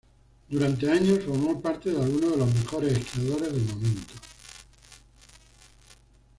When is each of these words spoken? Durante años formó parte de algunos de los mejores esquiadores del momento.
Durante 0.49 0.89
años 0.91 1.23
formó 1.23 1.61
parte 1.61 1.91
de 1.91 2.01
algunos 2.01 2.31
de 2.31 2.37
los 2.37 2.51
mejores 2.55 2.97
esquiadores 2.97 3.53
del 3.53 3.61
momento. 3.65 4.13